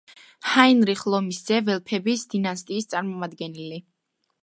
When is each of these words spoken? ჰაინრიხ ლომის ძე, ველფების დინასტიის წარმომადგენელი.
ჰაინრიხ 0.53 1.03
ლომის 1.15 1.43
ძე, 1.51 1.61
ველფების 1.69 2.25
დინასტიის 2.35 2.93
წარმომადგენელი. 2.95 3.83